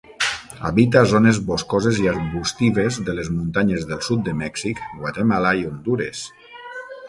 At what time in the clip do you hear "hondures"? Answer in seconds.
5.71-6.29